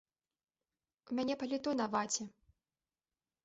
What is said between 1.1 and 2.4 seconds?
У мяне паліто на ваце.